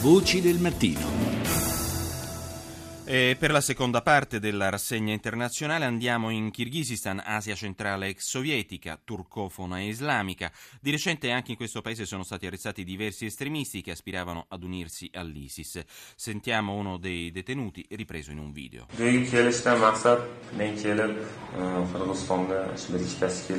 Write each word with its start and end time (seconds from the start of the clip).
Voci 0.00 0.40
del 0.40 0.58
mattino. 0.58 1.25
E 3.08 3.36
per 3.38 3.52
la 3.52 3.60
seconda 3.60 4.02
parte 4.02 4.40
della 4.40 4.68
rassegna 4.68 5.12
internazionale 5.12 5.84
andiamo 5.84 6.30
in 6.30 6.50
Kirghizistan, 6.50 7.22
Asia 7.24 7.54
centrale 7.54 8.08
ex 8.08 8.26
sovietica, 8.26 9.00
turcofona 9.02 9.78
e 9.78 9.86
islamica. 9.86 10.50
Di 10.80 10.90
recente 10.90 11.30
anche 11.30 11.52
in 11.52 11.56
questo 11.56 11.82
paese 11.82 12.04
sono 12.04 12.24
stati 12.24 12.46
arrestati 12.46 12.82
diversi 12.82 13.26
estremisti 13.26 13.80
che 13.80 13.92
aspiravano 13.92 14.46
ad 14.48 14.64
unirsi 14.64 15.08
all'ISIS. 15.14 15.84
Sentiamo 16.16 16.74
uno 16.74 16.96
dei 16.96 17.30
detenuti 17.30 17.86
ripreso 17.90 18.32
in 18.32 18.38
un 18.38 18.50
video. 18.50 18.88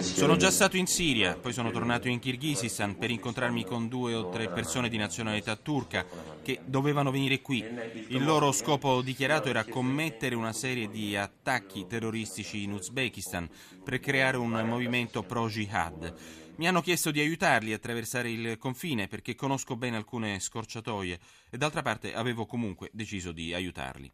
Sono 0.02 0.36
già 0.36 0.52
stato 0.52 0.76
in 0.76 0.88
Siria, 0.88 1.38
poi 1.38 1.54
sono 1.54 1.72
tornato 1.72 2.10
in 2.10 2.20
Kirghizistan 2.20 2.98
per 2.98 3.12
incontrarmi 3.12 3.64
con 3.64 3.88
due 3.88 4.14
o 4.14 4.28
tre 4.28 4.50
persone 4.50 4.90
di 4.90 4.98
nazionalità 4.98 5.56
turca 5.56 6.06
che 6.44 6.60
dovevano 6.66 7.12
venire 7.12 7.40
qui. 7.40 7.64
Il 8.10 8.26
loro 8.26 8.52
scopo 8.52 9.02
dichiarato 9.02 9.36
dichiarato 9.38 9.50
era 9.50 9.66
commettere 9.66 10.36
una 10.36 10.54
serie 10.54 10.90
di 10.90 11.16
attacchi 11.16 11.86
terroristici 11.86 12.64
in 12.64 12.72
Uzbekistan 12.72 13.48
per 13.84 14.00
creare 14.00 14.38
un 14.38 14.52
movimento 14.66 15.22
pro-jihad. 15.24 16.14
Mi 16.56 16.68
hanno 16.68 16.82
chiesto 16.82 17.12
di 17.12 17.20
aiutarli 17.20 17.72
a 17.72 17.76
attraversare 17.76 18.32
il 18.32 18.58
confine 18.58 19.08
perché 19.08 19.36
conosco 19.36 19.76
bene 19.76 19.98
alcune 19.98 20.40
scorciatoie 20.40 21.20
e 21.52 21.58
d'altra 21.58 21.84
parte 21.84 22.16
avevo 22.16 22.46
comunque 22.46 22.90
deciso 22.94 23.32
di 23.32 23.54
aiutarli. 23.54 24.12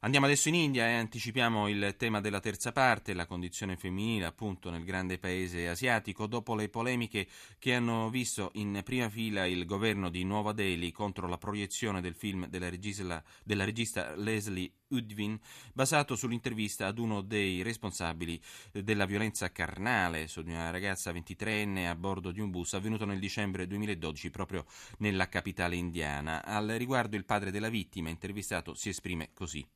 Andiamo 0.00 0.26
adesso 0.26 0.48
in 0.50 0.54
India 0.54 0.86
e 0.86 0.92
anticipiamo 0.92 1.68
il 1.68 1.94
tema 1.96 2.20
della 2.20 2.38
terza 2.38 2.70
parte, 2.70 3.14
la 3.14 3.24
condizione 3.24 3.76
femminile 3.76 4.26
appunto 4.26 4.68
nel 4.68 4.84
grande 4.84 5.18
paese 5.18 5.68
asiatico, 5.68 6.26
dopo 6.26 6.54
le 6.54 6.68
polemiche 6.68 7.26
che 7.58 7.74
hanno 7.74 8.10
visto 8.10 8.50
in 8.54 8.82
prima 8.84 9.08
fila 9.08 9.46
il 9.46 9.64
governo 9.64 10.10
di 10.10 10.22
Nuova 10.22 10.52
Delhi 10.52 10.92
contro 10.92 11.26
la 11.26 11.38
proiezione 11.38 12.02
del 12.02 12.14
film 12.14 12.46
della 12.46 12.68
regista, 12.68 13.24
della 13.42 13.64
regista 13.64 14.14
Leslie 14.14 14.70
Udvin, 14.88 15.38
basato 15.72 16.14
sull'intervista 16.14 16.86
ad 16.86 16.98
uno 16.98 17.20
dei 17.20 17.62
responsabili 17.62 18.40
della 18.70 19.04
violenza 19.04 19.50
carnale 19.50 20.28
su 20.28 20.42
una 20.44 20.70
ragazza 20.70 21.10
23enne 21.10 21.88
a 21.88 21.96
bordo 21.96 22.30
di 22.30 22.40
un 22.40 22.50
bus 22.50 22.74
avvenuto 22.74 23.04
nel 23.04 23.18
dicembre 23.18 23.66
2012 23.66 24.30
proprio 24.30 24.64
nella 24.98 25.28
capitale 25.28 25.74
indiana. 25.74 26.44
Al 26.44 26.68
riguardo 26.68 27.16
il 27.16 27.24
padre 27.24 27.50
della 27.50 27.68
vittima 27.68 28.10
intervistato 28.10 28.74
si 28.74 28.88
esprime 28.88 29.30
così. 29.32 29.66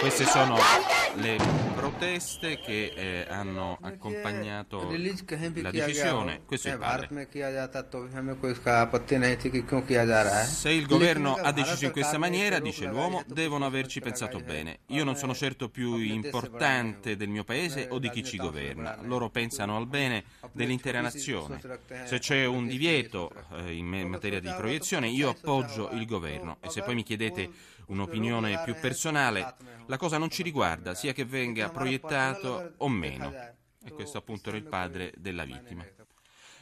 Queste 0.00 0.24
sono 0.24 0.56
le 1.16 1.36
proteste 1.74 2.58
che 2.58 2.92
eh, 2.94 3.26
hanno 3.28 3.78
accompagnato 3.80 4.88
la 4.90 5.70
decisione. 5.70 6.42
Questo 6.46 6.68
è 6.68 6.72
il 6.72 6.78
padre. 6.78 7.28
Se 10.44 10.70
il 10.70 10.86
governo 10.86 11.34
ha 11.34 11.52
deciso 11.52 11.84
in 11.84 11.92
questa 11.92 12.18
maniera, 12.18 12.58
dice 12.60 12.86
l'uomo, 12.86 13.22
devono 13.26 13.66
averci 13.66 14.00
pensato 14.00 14.40
bene. 14.40 14.80
Io 14.86 15.04
non 15.04 15.16
sono 15.16 15.34
certo 15.34 15.68
più 15.68 15.96
importante 15.96 17.16
del 17.16 17.28
mio 17.28 17.44
paese 17.44 17.88
o 17.90 17.98
di 17.98 18.10
chi 18.10 18.24
ci 18.24 18.36
governa. 18.36 18.98
Loro 19.02 19.28
pensano 19.28 19.76
al 19.76 19.86
bene 19.86 20.24
dell'intera 20.52 21.00
nazione. 21.00 21.60
Se 22.04 22.18
c'è 22.18 22.44
un 22.46 22.66
divieto 22.66 23.30
eh, 23.52 23.74
in 23.74 23.86
materia 23.86 24.40
di 24.40 24.52
proiezione, 24.56 25.08
io 25.08 25.30
appoggio 25.30 25.90
il 25.92 26.06
governo. 26.06 26.56
E 26.60 26.70
se 26.70 26.82
poi 26.82 26.94
mi 26.94 27.02
chiedete 27.02 27.50
un'opinione 27.86 28.62
più 28.64 28.74
personale, 28.80 29.54
la 29.86 29.96
cosa 29.96 30.16
non 30.16 30.30
ci 30.30 30.42
riguarda, 30.42 30.94
sia 31.02 31.12
che 31.12 31.24
venga 31.24 31.68
proiettato 31.68 32.74
o 32.76 32.88
meno. 32.88 33.32
E 33.84 33.90
questo 33.90 34.18
appunto 34.18 34.50
era 34.50 34.58
il 34.58 34.62
padre 34.62 35.12
della 35.18 35.44
vittima. 35.44 35.84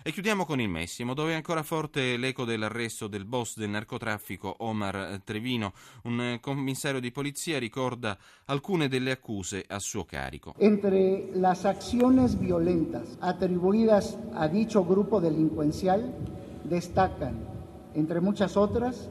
E 0.03 0.13
chiudiamo 0.13 0.47
con 0.47 0.59
il 0.63 0.69
Messimo, 0.71 1.13
dove 1.13 1.33
è 1.33 1.35
ancora 1.35 1.63
forte 1.63 2.17
l'eco 2.17 2.47
dell'arresto 2.47 3.07
del 3.07 3.27
boss 3.27 3.59
del 3.59 3.69
narcotraffico 3.69 4.55
Omar 4.61 5.21
Trevino. 5.25 5.75
Un 6.05 6.39
commissario 6.41 7.01
di 7.01 7.13
polizia 7.13 7.59
ricorda 7.59 8.17
alcune 8.47 8.89
delle 8.89 9.11
accuse 9.11 9.63
a 9.69 9.79
suo 9.79 10.07
carico. 10.07 10.55
Entre 10.57 11.29
las 11.35 11.67
acciones 11.67 12.39
violentas 12.39 13.19
atribuidas 13.21 14.17
a 14.33 14.49
dicho 14.49 14.87
grupo 14.87 15.21
delincuencial 15.21 16.15
destacan, 16.63 17.47
entre 17.93 18.21
muchas 18.21 18.57
otras, 18.57 19.11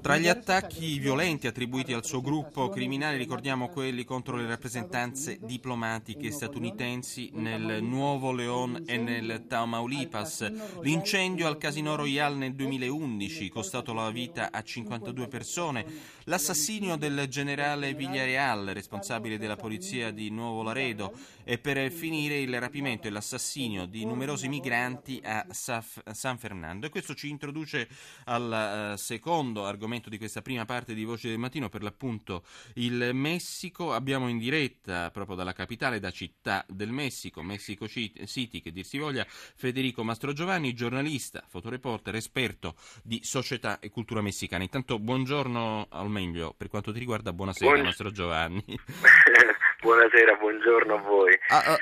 tra 0.00 0.16
gli 0.16 0.28
attacchi 0.28 0.98
violenti 0.98 1.46
attribuiti 1.46 1.92
al 1.92 2.06
suo 2.06 2.22
gruppo 2.22 2.70
criminale 2.70 3.18
ricordiamo 3.18 3.68
quelli 3.68 4.04
contro 4.04 4.34
le 4.36 4.46
rappresentanze 4.46 5.38
diplomatiche 5.42 6.30
statunitensi 6.30 7.30
nel 7.34 7.82
Nuovo 7.82 8.32
León 8.32 8.82
e 8.86 8.96
nel 8.96 9.44
Tamaulipas, 9.46 10.80
l'incendio 10.80 11.46
al 11.46 11.58
Casino 11.58 11.96
Royal 11.96 12.34
nel 12.34 12.54
2011 12.54 13.50
costato 13.50 13.92
la 13.92 14.10
vita 14.10 14.50
a 14.50 14.62
52 14.62 15.28
persone, 15.28 15.84
l'assassinio 16.24 16.96
del 16.96 17.26
generale 17.28 17.92
Villareal, 17.92 18.70
responsabile 18.72 19.36
della 19.36 19.56
polizia 19.56 20.10
di 20.12 20.30
Nuovo 20.30 20.62
Laredo, 20.62 21.12
e 21.44 21.58
per 21.58 21.90
finire 21.90 22.38
il 22.38 22.58
rapimento 22.60 23.06
e 23.08 23.10
l'assassinio 23.10 23.86
di 23.86 24.04
numerosi 24.04 24.48
migranti 24.48 25.20
a 25.24 25.46
San 25.50 26.38
Fernando. 26.38 26.86
E 26.86 26.90
questo 26.90 27.14
ci 27.14 27.28
introduce 27.28 27.88
al 28.24 28.92
uh, 28.92 28.96
secondo 28.96 29.66
argomento 29.66 29.88
argomento 29.90 30.08
di 30.08 30.18
questa 30.18 30.40
prima 30.40 30.64
parte 30.64 30.94
di 30.94 31.04
Voce 31.04 31.28
del 31.28 31.38
Mattino, 31.38 31.68
per 31.68 31.82
l'appunto 31.82 32.44
il 32.74 33.10
Messico. 33.12 33.92
Abbiamo 33.92 34.28
in 34.28 34.38
diretta 34.38 35.10
proprio 35.10 35.34
dalla 35.34 35.52
capitale, 35.52 35.98
da 35.98 36.10
Città 36.12 36.64
del 36.68 36.90
Messico, 36.90 37.42
Mexico 37.42 37.88
City, 37.88 38.60
che 38.60 38.70
dir 38.70 38.84
si 38.84 38.98
voglia, 38.98 39.26
Federico 39.28 40.04
Mastrogiovanni, 40.04 40.74
giornalista, 40.74 41.42
fotoreporter, 41.46 42.14
esperto 42.14 42.76
di 43.02 43.20
società 43.24 43.80
e 43.80 43.90
cultura 43.90 44.20
messicana. 44.20 44.62
Intanto 44.62 44.98
buongiorno, 44.98 45.88
o 45.90 46.08
meglio, 46.08 46.54
per 46.56 46.68
quanto 46.68 46.92
ti 46.92 46.98
riguarda, 46.98 47.32
buonasera 47.32 47.72
Buon... 47.72 47.84
Mastrogiovanni. 47.84 48.64
Buonasera, 49.80 50.36
buongiorno 50.38 50.94
a 50.94 50.98
voi. 50.98 51.32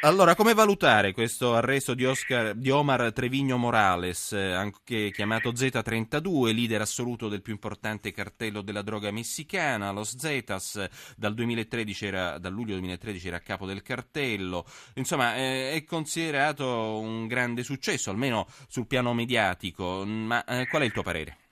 Allora, 0.02 0.36
come 0.36 0.54
valutare 0.54 1.12
questo 1.12 1.56
arresto 1.56 1.94
di, 1.94 2.04
Oscar, 2.04 2.54
di 2.54 2.70
Omar 2.70 3.12
Trevigno 3.12 3.56
Morales, 3.56 4.32
eh, 4.32 4.52
anche 4.52 5.10
chiamato 5.10 5.50
Z32, 5.50 6.54
leader 6.54 6.82
assoluto 6.82 7.28
del 7.28 7.42
più 7.42 7.52
importante 7.52 8.12
cartello 8.12 8.62
della 8.62 8.82
droga 8.82 9.10
messicana, 9.10 9.90
lo 9.90 10.04
Zetas, 10.04 10.88
dal, 11.16 11.34
2013 11.34 12.06
era, 12.06 12.38
dal 12.38 12.52
luglio 12.52 12.74
2013 12.74 13.26
era 13.26 13.40
capo 13.40 13.66
del 13.66 13.82
cartello, 13.82 14.64
insomma 14.94 15.34
eh, 15.34 15.72
è 15.72 15.82
considerato 15.82 17.00
un 17.00 17.26
grande 17.26 17.64
successo, 17.64 18.10
almeno 18.10 18.46
sul 18.68 18.86
piano 18.86 19.12
mediatico, 19.12 20.04
ma 20.06 20.44
eh, 20.44 20.68
qual 20.68 20.82
è 20.82 20.84
il 20.84 20.92
tuo 20.92 21.02
parere? 21.02 21.47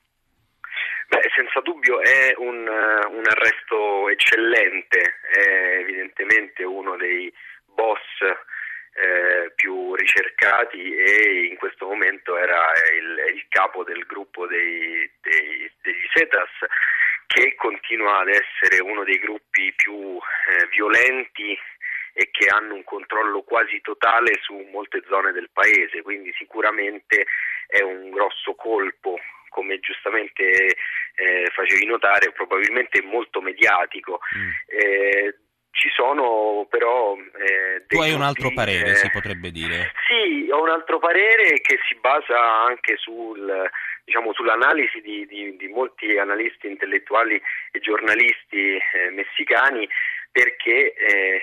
Dubbio 1.87 2.01
è 2.01 2.35
un, 2.39 2.67
eh, 2.67 3.07
un 3.07 3.23
arresto 3.25 4.09
eccellente, 4.09 5.19
è 5.31 5.79
evidentemente 5.79 6.65
uno 6.65 6.97
dei 6.97 7.33
boss 7.65 8.01
eh, 8.23 9.53
più 9.55 9.95
ricercati 9.95 10.95
e 10.95 11.47
in 11.49 11.57
questo 11.57 11.87
momento 11.87 12.37
era 12.37 12.73
il, 12.93 13.35
il 13.37 13.47
capo 13.49 13.85
del 13.85 14.05
gruppo 14.05 14.47
dei, 14.47 15.09
dei, 15.21 15.71
degli 15.83 16.07
Cetas 16.13 16.51
che 17.27 17.55
continua 17.57 18.21
ad 18.21 18.29
essere 18.29 18.81
uno 18.83 19.05
dei 19.05 19.19
gruppi 19.19 19.73
più 19.75 20.17
eh, 20.19 20.67
violenti 20.71 21.57
e 22.15 22.31
che 22.31 22.49
hanno 22.49 22.75
un 22.75 22.85
controllo 22.85 23.43
quasi 23.43 23.81
totale 23.83 24.33
su 24.41 24.55
molte 24.73 25.03
zone 25.07 25.33
del 25.33 25.51
paese, 25.53 26.03
quindi 26.03 26.33
sicuramente 26.37 27.27
è 27.67 27.83
un 27.83 28.11
grosso 28.11 28.55
colpo 28.55 29.19
come 29.57 29.81
giustamente 29.81 30.43
eh, 31.15 31.49
facevi 31.51 31.87
notare, 31.87 32.31
probabilmente 32.33 33.01
molto 33.03 33.41
mediatico. 33.41 34.21
Mm. 34.37 34.51
Eh, 34.67 35.35
ci 35.71 35.89
sono 35.95 36.67
però... 36.69 37.17
Eh, 37.17 37.87
tu 37.87 38.01
hai 38.01 38.13
un 38.13 38.23
altro 38.23 38.51
parere, 38.53 38.97
si 38.97 39.11
potrebbe 39.11 39.51
dire. 39.51 39.93
Sì, 40.07 40.49
ho 40.51 40.63
un 40.63 40.69
altro 40.69 40.99
parere 40.99 41.61
che 41.61 41.79
si 41.89 41.97
basa 42.01 42.39
anche 42.65 42.97
sul, 42.97 43.71
diciamo, 44.05 44.35
sull'analisi 44.35 45.01
di, 45.01 45.27
di, 45.27 45.57
di, 45.57 45.69
molti 45.69 46.19
analisti 46.19 46.67
intellettuali 46.67 47.41
e 47.73 47.81
giornalisti 47.81 48.77
eh, 48.77 49.11
messicani 49.11 49.89
perché 50.31 50.93
eh, 50.93 51.41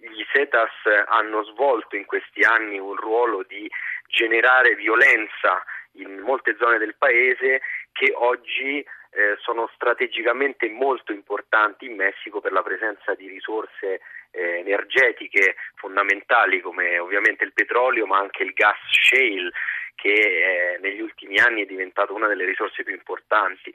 gli 0.00 0.24
Cetas 0.32 0.72
hanno 1.08 1.44
svolto 1.44 1.96
in 1.96 2.06
questi 2.06 2.42
anni 2.44 2.78
un 2.78 2.96
ruolo 2.96 3.44
di 3.46 3.70
generare 4.06 4.74
violenza 4.74 5.62
in 5.96 6.20
molte 6.20 6.56
zone 6.58 6.78
del 6.78 6.94
paese 6.96 7.60
che 7.92 8.12
oggi 8.14 8.78
eh, 8.78 9.36
sono 9.40 9.70
strategicamente 9.74 10.68
molto 10.68 11.12
importanti 11.12 11.86
in 11.86 11.96
Messico 11.96 12.40
per 12.40 12.52
la 12.52 12.62
presenza 12.62 13.14
di 13.14 13.28
risorse 13.28 14.00
eh, 14.30 14.58
energetiche 14.58 15.56
fondamentali 15.76 16.60
come 16.60 16.98
ovviamente 16.98 17.44
il 17.44 17.52
petrolio 17.52 18.06
ma 18.06 18.18
anche 18.18 18.42
il 18.42 18.52
gas 18.52 18.76
shale 18.90 19.50
che 19.94 20.12
eh, 20.12 20.78
negli 20.80 21.00
ultimi 21.00 21.38
anni 21.38 21.62
è 21.62 21.66
diventato 21.66 22.14
una 22.14 22.26
delle 22.26 22.44
risorse 22.44 22.82
più 22.82 22.92
importanti. 22.92 23.72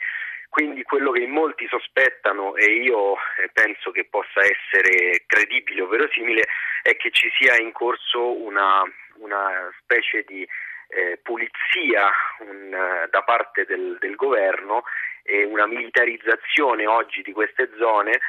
Quindi 0.50 0.84
quello 0.84 1.12
che 1.12 1.22
in 1.22 1.32
molti 1.32 1.66
sospettano 1.68 2.56
e 2.56 2.66
io 2.66 3.16
eh, 3.16 3.50
penso 3.54 3.90
che 3.92 4.06
possa 4.06 4.42
essere 4.42 5.24
credibile 5.26 5.82
o 5.82 5.88
verosimile 5.88 6.46
è 6.84 6.96
che 6.98 7.10
ci 7.12 7.32
sia 7.40 7.56
in 7.56 7.72
corso 7.72 8.38
una 8.44 8.84
una 9.22 9.72
specie 9.80 10.24
di 10.28 10.48
eh, 10.92 11.20
pulizia 11.24 12.10
un, 12.40 12.70
da 13.10 13.22
parte 13.24 13.66
del, 13.66 13.98
del 14.00 14.16
governo 14.16 14.84
e 15.24 15.46
una 15.46 15.68
militarizzazione 15.68 16.86
oggi 16.86 17.22
di 17.22 17.32
queste 17.32 17.70
zone 17.78 18.20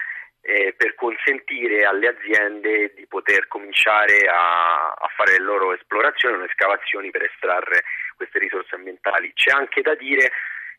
eh, 0.42 0.74
per 0.76 0.94
consentire 0.94 1.84
alle 1.84 2.08
aziende 2.08 2.92
di 2.94 3.06
poter 3.06 3.46
cominciare 3.48 4.26
a, 4.28 4.90
a 4.90 5.10
fare 5.16 5.32
le 5.32 5.44
loro 5.44 5.72
esplorazioni 5.72 6.36
o 6.36 6.44
escavazioni 6.44 7.10
per 7.10 7.22
estrarre 7.22 7.84
queste 8.16 8.38
risorse 8.38 8.74
ambientali. 8.74 9.32
C'è 9.34 9.52
anche 9.52 9.82
da 9.82 9.94
dire 9.94 10.32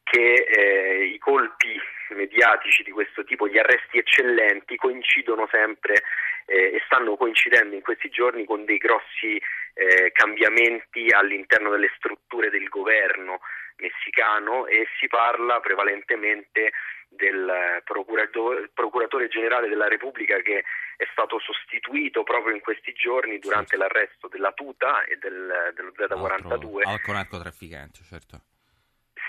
che 0.03 0.33
eh, 0.33 1.06
i 1.06 1.18
colpi 1.18 1.79
mediatici 2.09 2.83
di 2.83 2.91
questo 2.91 3.24
tipo, 3.24 3.47
gli 3.47 3.57
arresti 3.57 3.97
eccellenti, 3.97 4.75
coincidono 4.75 5.47
sempre 5.50 6.03
eh, 6.45 6.75
e 6.75 6.81
stanno 6.85 7.15
coincidendo 7.15 7.75
in 7.75 7.81
questi 7.81 8.09
giorni 8.09 8.45
con 8.45 8.65
dei 8.65 8.77
grossi 8.77 9.41
eh, 9.73 10.11
cambiamenti 10.11 11.07
all'interno 11.11 11.69
delle 11.69 11.91
strutture 11.95 12.49
del 12.49 12.67
governo 12.69 13.39
messicano 13.77 14.67
e 14.67 14.87
si 14.99 15.07
parla 15.07 15.59
prevalentemente 15.59 16.71
del 17.09 17.81
procuratore, 17.83 18.69
procuratore, 18.73 19.27
generale 19.27 19.67
della 19.67 19.87
Repubblica 19.87 20.37
che 20.41 20.63
è 20.97 21.07
stato 21.11 21.39
sostituito 21.39 22.23
proprio 22.23 22.55
in 22.55 22.61
questi 22.61 22.93
giorni 22.93 23.39
durante 23.39 23.75
sì. 23.75 23.77
l'arresto 23.77 24.27
della 24.27 24.51
Tuta 24.51 25.03
e 25.03 25.17
del, 25.17 25.73
dello 25.75 25.91
Z42. 25.95 26.81
Altro 26.87 27.13
narcotrafficante, 27.13 27.99
certo. 28.03 28.41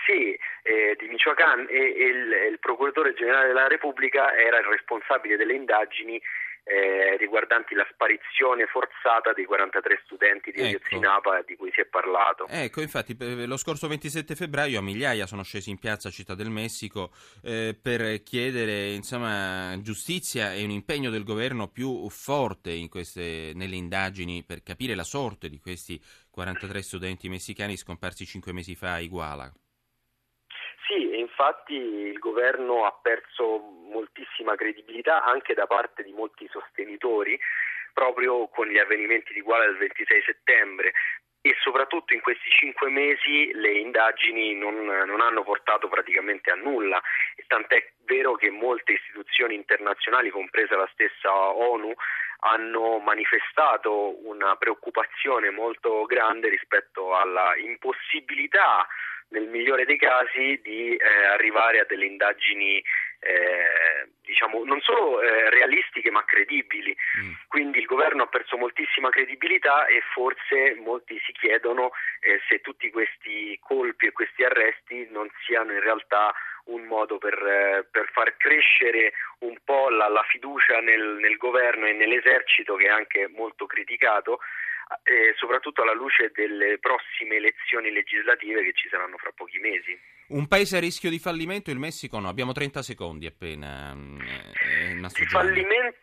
Sì, 0.06 0.38
eh, 0.62 0.96
di 0.98 1.08
Michoacán 1.08 1.66
e, 1.68 1.76
e 1.76 2.04
il, 2.06 2.32
il 2.52 2.58
procuratore 2.58 3.14
generale 3.14 3.46
della 3.48 3.68
Repubblica 3.68 4.34
era 4.34 4.58
il 4.58 4.66
responsabile 4.66 5.36
delle 5.36 5.54
indagini 5.54 6.20
eh, 6.64 7.16
riguardanti 7.18 7.74
la 7.74 7.86
sparizione 7.92 8.66
forzata 8.66 9.32
dei 9.32 9.44
43 9.44 10.00
studenti 10.04 10.50
di 10.50 10.60
ecco. 10.60 10.68
Ayotzinapa 10.68 11.42
di 11.42 11.56
cui 11.56 11.70
si 11.72 11.80
è 11.80 11.84
parlato. 11.84 12.46
Ecco, 12.48 12.80
infatti 12.80 13.16
lo 13.46 13.56
scorso 13.56 13.86
27 13.86 14.34
febbraio 14.34 14.78
a 14.78 14.82
migliaia 14.82 15.26
sono 15.26 15.42
scesi 15.42 15.70
in 15.70 15.78
piazza 15.78 16.10
Città 16.10 16.34
del 16.34 16.50
Messico 16.50 17.12
eh, 17.42 17.78
per 17.80 18.22
chiedere 18.22 18.92
insomma, 18.92 19.78
giustizia 19.80 20.54
e 20.54 20.64
un 20.64 20.70
impegno 20.70 21.10
del 21.10 21.24
governo 21.24 21.68
più 21.68 22.08
forte 22.08 22.72
queste, 22.88 23.52
nelle 23.54 23.76
indagini 23.76 24.42
per 24.42 24.62
capire 24.62 24.94
la 24.94 25.04
sorte 25.04 25.48
di 25.48 25.58
questi 25.58 26.00
43 26.30 26.82
studenti 26.82 27.28
messicani 27.28 27.76
scomparsi 27.76 28.24
cinque 28.24 28.52
mesi 28.52 28.74
fa 28.74 28.94
a 28.94 29.00
Iguala. 29.00 29.52
Infatti 31.36 31.74
il 31.74 32.18
governo 32.20 32.84
ha 32.84 32.96
perso 33.02 33.58
moltissima 33.90 34.54
credibilità 34.54 35.24
anche 35.24 35.52
da 35.52 35.66
parte 35.66 36.04
di 36.04 36.12
molti 36.12 36.46
sostenitori 36.48 37.36
proprio 37.92 38.46
con 38.48 38.68
gli 38.68 38.78
avvenimenti 38.78 39.32
di 39.32 39.40
Guala 39.40 39.64
del 39.64 39.76
26 39.78 40.22
settembre. 40.22 40.92
E 41.40 41.56
soprattutto 41.60 42.14
in 42.14 42.20
questi 42.20 42.48
cinque 42.50 42.88
mesi 42.88 43.52
le 43.52 43.72
indagini 43.72 44.54
non, 44.54 44.76
non 44.76 45.20
hanno 45.20 45.42
portato 45.42 45.88
praticamente 45.88 46.50
a 46.50 46.54
nulla, 46.54 47.02
tant'è 47.48 47.92
vero 48.04 48.34
che 48.36 48.50
molte 48.50 48.92
istituzioni 48.92 49.56
internazionali, 49.56 50.30
compresa 50.30 50.76
la 50.76 50.88
stessa 50.92 51.34
ONU, 51.34 51.92
hanno 52.46 52.98
manifestato 52.98 54.24
una 54.26 54.54
preoccupazione 54.56 55.50
molto 55.50 56.04
grande 56.04 56.48
rispetto 56.48 57.14
alla 57.14 57.56
impossibilità 57.56 58.86
nel 59.34 59.48
migliore 59.48 59.84
dei 59.84 59.98
casi 59.98 60.60
di 60.62 60.94
eh, 60.94 61.24
arrivare 61.26 61.80
a 61.80 61.84
delle 61.84 62.06
indagini 62.06 62.82
eh, 63.18 64.08
diciamo 64.22 64.64
non 64.64 64.80
solo 64.80 65.20
eh, 65.20 65.50
realistiche 65.50 66.10
ma 66.10 66.24
credibili. 66.24 66.96
Mm. 67.20 67.32
Quindi 67.48 67.78
il 67.78 67.86
governo 67.86 68.22
ha 68.22 68.26
perso 68.26 68.56
moltissima 68.56 69.10
credibilità 69.10 69.86
e 69.86 70.02
forse 70.12 70.76
molti 70.76 71.20
si 71.24 71.32
chiedono 71.32 71.90
eh, 72.20 72.40
se 72.48 72.60
tutti 72.60 72.90
questi 72.90 73.58
colpi 73.60 74.06
e 74.06 74.12
questi 74.12 74.44
arresti 74.44 75.08
non 75.10 75.28
siano 75.44 75.72
in 75.72 75.80
realtà 75.80 76.32
un 76.66 76.84
modo 76.84 77.18
per, 77.18 77.34
eh, 77.34 77.86
per 77.90 78.08
far 78.12 78.36
crescere 78.36 79.12
un 79.40 79.56
po' 79.64 79.90
la, 79.90 80.08
la 80.08 80.22
fiducia 80.28 80.80
nel, 80.80 81.18
nel 81.20 81.36
governo 81.36 81.86
e 81.86 81.92
nell'esercito 81.92 82.76
che 82.76 82.86
è 82.86 82.90
anche 82.90 83.28
molto 83.28 83.66
criticato 83.66 84.38
eh, 85.02 85.34
soprattutto 85.36 85.82
alla 85.82 85.94
luce 85.94 86.30
delle 86.34 86.78
prossime 86.78 87.36
elezioni 87.36 87.90
legislative 87.90 88.62
che 88.62 88.72
ci 88.74 88.88
saranno 88.88 89.16
fra 89.16 89.32
pochi 89.34 89.58
mesi. 89.58 89.98
Un 90.28 90.48
paese 90.48 90.76
a 90.76 90.80
rischio 90.80 91.10
di 91.10 91.18
fallimento, 91.18 91.70
il 91.70 91.78
Messico 91.78 92.18
no, 92.18 92.28
abbiamo 92.28 92.52
30 92.52 92.82
secondi 92.82 93.26
appena. 93.26 93.92
Eh, 93.92 94.94
di 94.94 95.26
fallimento 95.26 96.02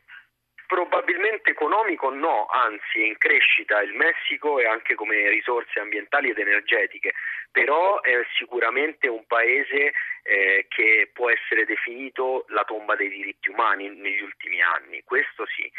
probabilmente 0.72 1.50
economico 1.50 2.10
no, 2.14 2.46
anzi 2.46 3.02
è 3.02 3.06
in 3.08 3.18
crescita 3.18 3.82
il 3.82 3.94
Messico 3.94 4.58
e 4.58 4.66
anche 4.66 4.96
come 4.96 5.28
risorse 5.30 5.82
ambientali 5.82 6.30
ed 6.30 6.38
energetiche, 6.38 7.12
però 7.52 8.00
è 8.00 8.14
sicuramente 8.38 9.10
un 9.10 9.26
paese 9.26 9.92
eh, 10.24 10.68
che 10.70 11.10
può 11.12 11.30
essere 11.30 11.66
definito 11.66 12.46
la 12.48 12.64
tomba 12.64 12.96
dei 12.96 13.10
diritti 13.10 13.50
umani 13.50 13.90
negli 13.90 14.22
ultimi 14.22 14.62
anni, 14.62 15.04
questo 15.04 15.46
sì 15.46 15.70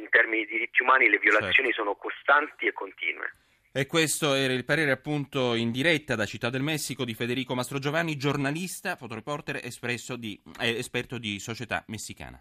in 0.00 0.08
termini 0.10 0.44
di 0.44 0.52
diritti 0.52 0.82
umani 0.82 1.08
le 1.08 1.18
violazioni 1.18 1.70
certo. 1.70 1.82
sono 1.82 1.94
costanti 1.94 2.66
e 2.66 2.72
continue. 2.72 3.32
E 3.72 3.86
questo 3.86 4.34
era 4.34 4.52
il 4.52 4.64
parere 4.64 4.90
appunto 4.90 5.54
in 5.54 5.70
diretta 5.70 6.16
da 6.16 6.26
Città 6.26 6.50
del 6.50 6.60
Messico 6.60 7.04
di 7.04 7.14
Federico 7.14 7.54
Mastrogiovanni, 7.54 8.16
giornalista, 8.16 8.96
fotoreporter, 8.96 9.60
di, 10.16 10.40
eh, 10.58 10.76
esperto 10.76 11.18
di 11.18 11.38
società 11.38 11.84
messicana. 11.86 12.38